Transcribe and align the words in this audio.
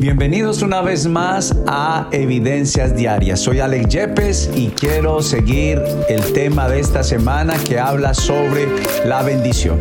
Bienvenidos 0.00 0.62
una 0.62 0.80
vez 0.80 1.06
más 1.06 1.54
a 1.66 2.08
Evidencias 2.10 2.96
Diarias. 2.96 3.38
Soy 3.38 3.60
Alex 3.60 3.88
Yepes 3.90 4.50
y 4.56 4.68
quiero 4.68 5.20
seguir 5.20 5.78
el 6.08 6.32
tema 6.32 6.70
de 6.70 6.80
esta 6.80 7.02
semana 7.02 7.52
que 7.68 7.78
habla 7.78 8.14
sobre 8.14 8.66
la 9.04 9.22
bendición. 9.22 9.78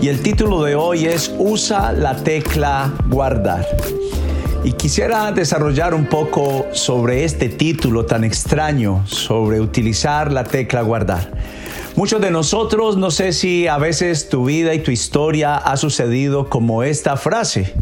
Y 0.00 0.06
el 0.06 0.22
título 0.22 0.62
de 0.62 0.76
hoy 0.76 1.06
es 1.06 1.34
Usa 1.36 1.90
la 1.90 2.14
tecla 2.14 2.94
guardar. 3.08 3.66
Y 4.62 4.70
quisiera 4.74 5.32
desarrollar 5.32 5.94
un 5.94 6.06
poco 6.06 6.66
sobre 6.70 7.24
este 7.24 7.48
título 7.48 8.06
tan 8.06 8.22
extraño, 8.22 9.04
sobre 9.04 9.60
utilizar 9.60 10.30
la 10.30 10.44
tecla 10.44 10.82
guardar. 10.82 11.28
Muchos 11.96 12.20
de 12.20 12.32
nosotros, 12.32 12.96
no 12.96 13.12
sé 13.12 13.32
si 13.32 13.68
a 13.68 13.78
veces 13.78 14.28
tu 14.28 14.44
vida 14.46 14.74
y 14.74 14.80
tu 14.80 14.90
historia 14.90 15.54
ha 15.54 15.76
sucedido 15.76 16.50
como 16.50 16.82
esta 16.82 17.16
frase. 17.16 17.72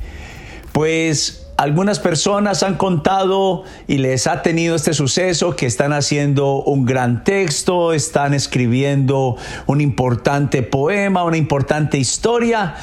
Pues 0.73 1.47
algunas 1.57 1.99
personas 1.99 2.63
han 2.63 2.75
contado 2.75 3.65
y 3.89 3.97
les 3.97 4.27
ha 4.27 4.43
tenido 4.43 4.75
este 4.77 4.93
suceso 4.93 5.57
que 5.57 5.65
están 5.65 5.95
haciendo 5.95 6.63
un 6.63 6.85
gran 6.85 7.25
texto, 7.25 7.95
están 7.95 8.35
escribiendo 8.35 9.37
un 9.67 9.81
importante 9.81 10.63
poema, 10.63 11.25
una 11.25 11.39
importante 11.39 11.97
historia, 11.97 12.75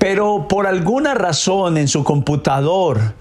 pero 0.00 0.48
por 0.48 0.66
alguna 0.66 1.12
razón 1.12 1.76
en 1.76 1.86
su 1.86 2.02
computador 2.04 3.12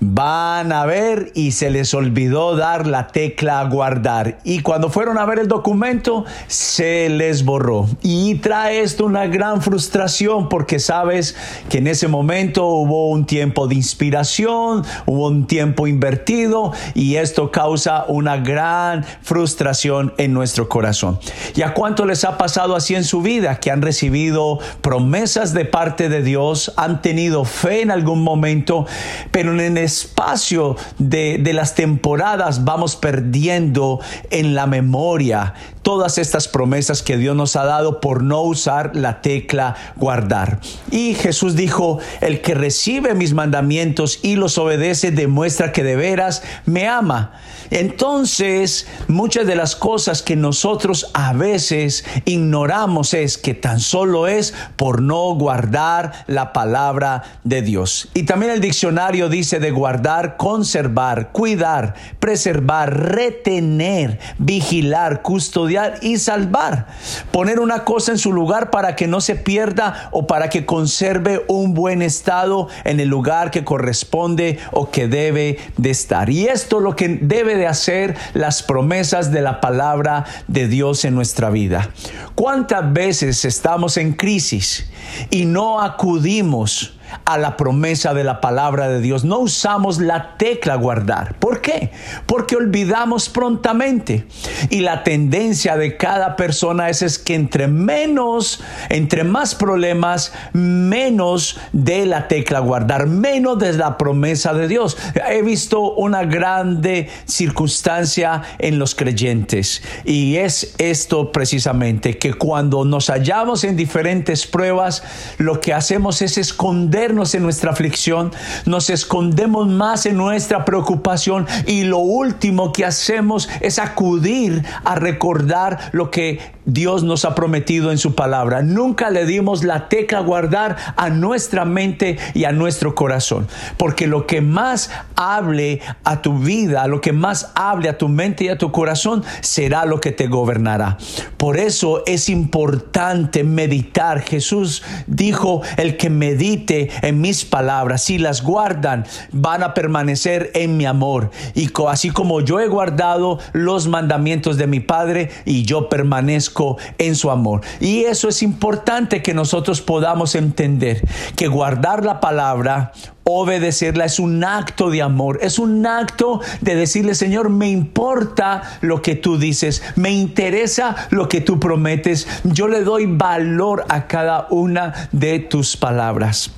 van 0.00 0.72
a 0.72 0.84
ver 0.84 1.30
y 1.34 1.52
se 1.52 1.70
les 1.70 1.94
olvidó 1.94 2.56
dar 2.56 2.86
la 2.86 3.06
tecla 3.06 3.64
guardar. 3.64 4.38
Y 4.44 4.60
cuando 4.60 4.90
fueron 4.90 5.16
a 5.16 5.24
ver 5.24 5.38
el 5.38 5.48
documento, 5.48 6.24
se 6.46 7.08
les 7.08 7.44
borró. 7.44 7.88
Y 8.02 8.34
trae 8.36 8.80
esto 8.80 9.06
una 9.06 9.26
gran 9.26 9.62
frustración 9.62 10.48
porque 10.48 10.78
sabes 10.78 11.36
que 11.70 11.78
en 11.78 11.86
ese 11.86 12.08
momento 12.08 12.66
hubo 12.66 13.10
un 13.10 13.24
tiempo 13.24 13.66
de 13.66 13.76
inspiración, 13.76 14.84
hubo 15.06 15.28
un 15.28 15.46
tiempo 15.46 15.86
invertido 15.86 16.72
y 16.94 17.16
esto 17.16 17.50
causa 17.50 18.04
una 18.08 18.36
gran 18.36 19.04
frustración 19.22 20.12
en 20.18 20.34
nuestro 20.34 20.68
corazón. 20.68 21.18
¿Y 21.54 21.62
a 21.62 21.72
cuánto 21.72 22.04
les 22.04 22.24
ha 22.24 22.36
pasado 22.36 22.76
así 22.76 22.94
en 22.94 23.04
su 23.04 23.22
vida? 23.22 23.58
Que 23.60 23.70
han 23.70 23.80
recibido 23.80 24.58
promesas 24.82 25.54
de 25.54 25.64
parte 25.64 26.08
de 26.08 26.23
Dios, 26.24 26.72
han 26.76 27.02
tenido 27.02 27.44
fe 27.44 27.82
en 27.82 27.90
algún 27.90 28.22
momento, 28.22 28.86
pero 29.30 29.52
en 29.52 29.60
el 29.60 29.78
espacio 29.78 30.76
de, 30.98 31.38
de 31.38 31.52
las 31.52 31.74
temporadas 31.74 32.64
vamos 32.64 32.96
perdiendo 32.96 34.00
en 34.30 34.54
la 34.54 34.66
memoria 34.66 35.54
todas 35.84 36.18
estas 36.18 36.48
promesas 36.48 37.02
que 37.02 37.18
Dios 37.18 37.36
nos 37.36 37.54
ha 37.56 37.64
dado 37.64 38.00
por 38.00 38.24
no 38.24 38.40
usar 38.40 38.96
la 38.96 39.20
tecla 39.20 39.76
guardar. 39.96 40.58
Y 40.90 41.14
Jesús 41.14 41.54
dijo, 41.54 42.00
el 42.22 42.40
que 42.40 42.54
recibe 42.54 43.14
mis 43.14 43.34
mandamientos 43.34 44.18
y 44.22 44.34
los 44.34 44.58
obedece 44.58 45.12
demuestra 45.12 45.72
que 45.72 45.84
de 45.84 45.94
veras 45.94 46.42
me 46.64 46.88
ama. 46.88 47.34
Entonces, 47.70 48.86
muchas 49.08 49.46
de 49.46 49.56
las 49.56 49.76
cosas 49.76 50.22
que 50.22 50.36
nosotros 50.36 51.10
a 51.12 51.32
veces 51.32 52.04
ignoramos 52.24 53.14
es 53.14 53.36
que 53.36 53.52
tan 53.52 53.80
solo 53.80 54.26
es 54.26 54.54
por 54.76 55.02
no 55.02 55.34
guardar 55.34 56.24
la 56.26 56.52
palabra 56.52 57.24
de 57.44 57.62
Dios. 57.62 58.08
Y 58.14 58.22
también 58.22 58.52
el 58.52 58.60
diccionario 58.60 59.28
dice 59.28 59.60
de 59.60 59.70
guardar, 59.70 60.36
conservar, 60.38 61.30
cuidar, 61.32 61.94
preservar, 62.20 63.14
retener, 63.14 64.18
vigilar, 64.38 65.20
custodiar 65.20 65.73
y 66.00 66.18
salvar. 66.18 66.86
Poner 67.32 67.60
una 67.60 67.84
cosa 67.84 68.12
en 68.12 68.18
su 68.18 68.32
lugar 68.32 68.70
para 68.70 68.96
que 68.96 69.06
no 69.06 69.20
se 69.20 69.36
pierda 69.36 70.08
o 70.12 70.26
para 70.26 70.48
que 70.48 70.66
conserve 70.66 71.44
un 71.48 71.74
buen 71.74 72.02
estado 72.02 72.68
en 72.84 73.00
el 73.00 73.08
lugar 73.08 73.50
que 73.50 73.64
corresponde 73.64 74.58
o 74.72 74.90
que 74.90 75.08
debe 75.08 75.58
de 75.76 75.90
estar. 75.90 76.30
Y 76.30 76.46
esto 76.46 76.80
lo 76.80 76.96
que 76.96 77.08
debe 77.08 77.56
de 77.56 77.66
hacer 77.66 78.16
las 78.34 78.62
promesas 78.62 79.32
de 79.32 79.42
la 79.42 79.60
palabra 79.60 80.24
de 80.46 80.68
Dios 80.68 81.04
en 81.04 81.14
nuestra 81.14 81.50
vida. 81.50 81.90
¿Cuántas 82.34 82.92
veces 82.92 83.44
estamos 83.44 83.96
en 83.96 84.12
crisis 84.12 84.90
y 85.30 85.44
no 85.44 85.80
acudimos 85.80 86.93
a 87.24 87.38
la 87.38 87.56
promesa 87.56 88.14
de 88.14 88.24
la 88.24 88.40
palabra 88.40 88.88
de 88.88 89.00
Dios. 89.00 89.24
No 89.24 89.38
usamos 89.38 90.00
la 90.00 90.36
tecla 90.36 90.76
guardar. 90.76 91.34
¿Por 91.38 91.60
qué? 91.60 91.90
Porque 92.26 92.56
olvidamos 92.56 93.28
prontamente. 93.28 94.26
Y 94.70 94.80
la 94.80 95.02
tendencia 95.02 95.76
de 95.76 95.96
cada 95.96 96.36
persona 96.36 96.88
es, 96.88 97.02
es 97.02 97.18
que 97.18 97.34
entre 97.34 97.68
menos, 97.68 98.62
entre 98.88 99.24
más 99.24 99.54
problemas, 99.54 100.32
menos 100.52 101.58
de 101.72 102.06
la 102.06 102.28
tecla 102.28 102.60
guardar, 102.60 103.06
menos 103.06 103.58
de 103.58 103.72
la 103.72 103.98
promesa 103.98 104.54
de 104.54 104.68
Dios. 104.68 104.96
He 105.28 105.42
visto 105.42 105.94
una 105.94 106.24
grande 106.24 107.08
circunstancia 107.26 108.42
en 108.58 108.78
los 108.78 108.94
creyentes 108.94 109.82
y 110.04 110.36
es 110.36 110.74
esto 110.78 111.32
precisamente 111.32 112.18
que 112.18 112.34
cuando 112.34 112.84
nos 112.84 113.08
hallamos 113.08 113.64
en 113.64 113.76
diferentes 113.76 114.46
pruebas, 114.46 115.02
lo 115.38 115.60
que 115.60 115.72
hacemos 115.72 116.22
es 116.22 116.38
esconder 116.38 117.03
en 117.04 117.42
nuestra 117.42 117.70
aflicción, 117.70 118.32
nos 118.64 118.88
escondemos 118.88 119.68
más 119.68 120.06
en 120.06 120.16
nuestra 120.16 120.64
preocupación 120.64 121.46
y 121.66 121.84
lo 121.84 121.98
último 121.98 122.72
que 122.72 122.86
hacemos 122.86 123.50
es 123.60 123.78
acudir 123.78 124.64
a 124.84 124.94
recordar 124.94 125.90
lo 125.92 126.10
que 126.10 126.53
Dios 126.66 127.02
nos 127.04 127.24
ha 127.24 127.34
prometido 127.34 127.90
en 127.90 127.98
su 127.98 128.14
palabra. 128.14 128.62
Nunca 128.62 129.10
le 129.10 129.26
dimos 129.26 129.64
la 129.64 129.88
tecla 129.88 130.20
guardar 130.20 130.76
a 130.96 131.10
nuestra 131.10 131.64
mente 131.64 132.16
y 132.32 132.44
a 132.44 132.52
nuestro 132.52 132.94
corazón, 132.94 133.48
porque 133.76 134.06
lo 134.06 134.26
que 134.26 134.40
más 134.40 134.90
hable 135.16 135.80
a 136.04 136.22
tu 136.22 136.38
vida, 136.38 136.86
lo 136.86 137.00
que 137.00 137.12
más 137.12 137.52
hable 137.54 137.88
a 137.88 137.98
tu 137.98 138.08
mente 138.08 138.44
y 138.44 138.48
a 138.48 138.58
tu 138.58 138.72
corazón, 138.72 139.24
será 139.40 139.84
lo 139.84 140.00
que 140.00 140.12
te 140.12 140.26
gobernará. 140.26 140.96
Por 141.36 141.58
eso 141.58 142.02
es 142.06 142.28
importante 142.28 143.44
meditar. 143.44 144.20
Jesús 144.20 144.82
dijo, 145.06 145.62
el 145.76 145.96
que 145.96 146.08
medite 146.08 146.90
en 147.02 147.20
mis 147.20 147.44
palabras, 147.44 148.04
si 148.04 148.18
las 148.18 148.42
guardan, 148.42 149.04
van 149.32 149.62
a 149.62 149.74
permanecer 149.74 150.50
en 150.54 150.76
mi 150.76 150.86
amor. 150.86 151.30
Y 151.54 151.70
así 151.88 152.10
como 152.10 152.40
yo 152.40 152.60
he 152.60 152.68
guardado 152.68 153.38
los 153.52 153.88
mandamientos 153.88 154.56
de 154.56 154.66
mi 154.66 154.80
Padre 154.80 155.30
y 155.44 155.64
yo 155.64 155.88
permanezco 155.88 156.53
en 156.98 157.16
su 157.16 157.30
amor. 157.30 157.62
Y 157.80 158.04
eso 158.04 158.28
es 158.28 158.42
importante 158.42 159.22
que 159.22 159.34
nosotros 159.34 159.80
podamos 159.80 160.34
entender, 160.34 161.02
que 161.36 161.48
guardar 161.48 162.04
la 162.04 162.20
palabra, 162.20 162.92
obedecerla 163.24 164.04
es 164.04 164.18
un 164.18 164.44
acto 164.44 164.90
de 164.90 165.02
amor, 165.02 165.38
es 165.42 165.58
un 165.58 165.86
acto 165.86 166.40
de 166.60 166.76
decirle, 166.76 167.14
Señor, 167.14 167.48
me 167.48 167.68
importa 167.68 168.62
lo 168.80 169.02
que 169.02 169.16
tú 169.16 169.38
dices, 169.38 169.82
me 169.96 170.10
interesa 170.10 170.94
lo 171.10 171.28
que 171.28 171.40
tú 171.40 171.58
prometes, 171.58 172.28
yo 172.44 172.68
le 172.68 172.82
doy 172.82 173.06
valor 173.06 173.84
a 173.88 174.06
cada 174.06 174.46
una 174.50 175.08
de 175.12 175.38
tus 175.38 175.76
palabras. 175.76 176.52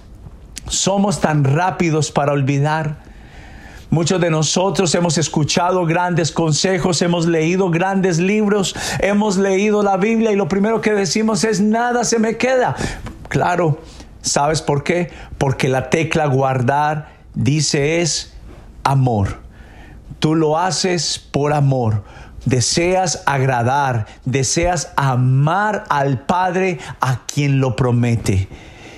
Somos 0.69 1.21
tan 1.21 1.45
rápidos 1.45 2.11
para 2.11 2.33
olvidar, 2.33 3.06
Muchos 3.91 4.21
de 4.21 4.31
nosotros 4.31 4.95
hemos 4.97 5.17
escuchado 5.17 5.87
grandes 5.87 6.33
consejos, 6.33 7.01
hemos 7.03 7.27
leído 7.27 7.71
grandes 7.71 8.19
libros, 8.19 8.75
hemos 8.99 9.37
leído 9.37 9.83
la 9.83 9.97
Biblia 9.97 10.33
y 10.33 10.37
lo 10.37 10.49
primero 10.49 10.81
que 10.81 10.93
decimos 10.93 11.45
es 11.45 11.61
nada 11.61 12.05
se 12.05 12.19
me 12.19 12.37
queda. 12.37 12.75
Claro, 13.29 13.79
¿sabes 14.23 14.61
por 14.61 14.83
qué? 14.83 15.11
Porque 15.39 15.69
la 15.69 15.89
tecla 15.89 16.27
guardar 16.27 17.17
dice 17.35 18.01
es 18.01 18.35
amor. 18.83 19.39
Tú 20.19 20.35
lo 20.35 20.59
haces 20.59 21.19
por 21.19 21.53
amor. 21.53 22.03
Deseas 22.45 23.23
agradar, 23.27 24.07
deseas 24.25 24.93
amar 24.97 25.85
al 25.89 26.21
Padre 26.21 26.79
a 27.01 27.25
quien 27.27 27.61
lo 27.61 27.77
promete. 27.77 28.49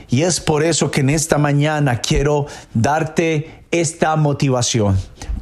Y 0.08 0.22
es 0.22 0.40
por 0.40 0.62
eso 0.62 0.90
que 0.90 1.00
en 1.00 1.10
esta 1.10 1.38
mañana 1.38 2.00
quiero 2.00 2.46
darte 2.74 3.64
esta 3.70 4.16
motivación. 4.16 4.98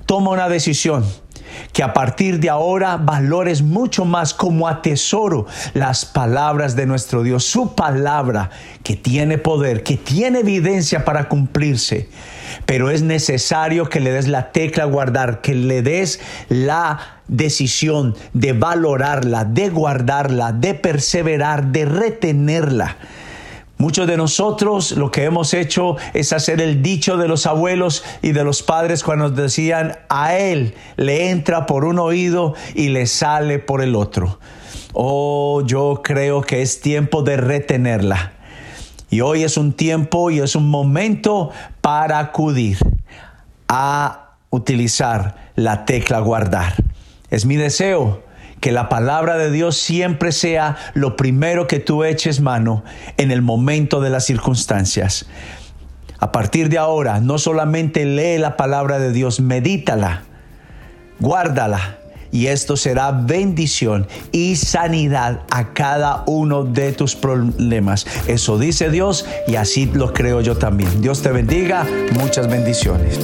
Toma 0.06 0.30
una 0.30 0.48
decisión 0.48 1.04
que 1.72 1.82
a 1.82 1.92
partir 1.92 2.40
de 2.40 2.50
ahora 2.50 2.96
valores 2.96 3.62
mucho 3.62 4.04
más 4.04 4.34
como 4.34 4.68
atesoro 4.68 5.46
las 5.74 6.04
palabras 6.04 6.76
de 6.76 6.86
nuestro 6.86 7.22
Dios, 7.22 7.44
su 7.44 7.74
palabra 7.74 8.50
que 8.82 8.96
tiene 8.96 9.38
poder, 9.38 9.82
que 9.82 9.96
tiene 9.96 10.40
evidencia 10.40 11.04
para 11.04 11.28
cumplirse. 11.28 12.08
Pero 12.64 12.90
es 12.90 13.02
necesario 13.02 13.88
que 13.88 14.00
le 14.00 14.12
des 14.12 14.28
la 14.28 14.52
tecla 14.52 14.84
guardar, 14.84 15.40
que 15.40 15.54
le 15.54 15.82
des 15.82 16.20
la 16.48 17.20
decisión 17.28 18.14
de 18.32 18.52
valorarla, 18.52 19.44
de 19.44 19.68
guardarla, 19.68 20.52
de 20.52 20.74
perseverar, 20.74 21.66
de 21.66 21.84
retenerla 21.84 22.96
Muchos 23.78 24.06
de 24.06 24.16
nosotros 24.16 24.92
lo 24.92 25.10
que 25.10 25.24
hemos 25.24 25.52
hecho 25.52 25.96
es 26.14 26.32
hacer 26.32 26.62
el 26.62 26.82
dicho 26.82 27.18
de 27.18 27.28
los 27.28 27.44
abuelos 27.44 28.04
y 28.22 28.32
de 28.32 28.42
los 28.42 28.62
padres 28.62 29.04
cuando 29.04 29.28
decían, 29.28 29.98
a 30.08 30.34
él 30.34 30.74
le 30.96 31.30
entra 31.30 31.66
por 31.66 31.84
un 31.84 31.98
oído 31.98 32.54
y 32.74 32.88
le 32.88 33.06
sale 33.06 33.58
por 33.58 33.82
el 33.82 33.94
otro. 33.94 34.38
Oh, 34.94 35.62
yo 35.66 36.00
creo 36.02 36.40
que 36.40 36.62
es 36.62 36.80
tiempo 36.80 37.22
de 37.22 37.36
retenerla. 37.36 38.32
Y 39.10 39.20
hoy 39.20 39.44
es 39.44 39.58
un 39.58 39.74
tiempo 39.74 40.30
y 40.30 40.40
es 40.40 40.56
un 40.56 40.70
momento 40.70 41.50
para 41.82 42.18
acudir 42.18 42.78
a 43.68 44.36
utilizar 44.48 45.50
la 45.54 45.84
tecla 45.84 46.20
guardar. 46.20 46.74
Es 47.30 47.44
mi 47.44 47.56
deseo 47.56 48.22
que 48.60 48.72
la 48.72 48.88
palabra 48.88 49.36
de 49.36 49.50
Dios 49.50 49.76
siempre 49.76 50.32
sea 50.32 50.76
lo 50.94 51.16
primero 51.16 51.66
que 51.66 51.78
tú 51.78 52.04
eches 52.04 52.40
mano 52.40 52.84
en 53.16 53.30
el 53.30 53.42
momento 53.42 54.00
de 54.00 54.10
las 54.10 54.24
circunstancias. 54.24 55.26
A 56.18 56.32
partir 56.32 56.68
de 56.68 56.78
ahora, 56.78 57.20
no 57.20 57.38
solamente 57.38 58.04
lee 58.06 58.38
la 58.38 58.56
palabra 58.56 58.98
de 58.98 59.12
Dios, 59.12 59.40
medítala, 59.40 60.22
guárdala. 61.20 61.98
Y 62.32 62.48
esto 62.48 62.76
será 62.76 63.12
bendición 63.12 64.08
y 64.32 64.56
sanidad 64.56 65.42
a 65.50 65.72
cada 65.72 66.24
uno 66.26 66.64
de 66.64 66.92
tus 66.92 67.14
problemas. 67.14 68.06
Eso 68.26 68.58
dice 68.58 68.90
Dios 68.90 69.24
y 69.46 69.56
así 69.56 69.86
lo 69.86 70.12
creo 70.12 70.40
yo 70.40 70.56
también. 70.56 71.00
Dios 71.00 71.22
te 71.22 71.30
bendiga. 71.30 71.86
Muchas 72.18 72.50
bendiciones. 72.50 73.20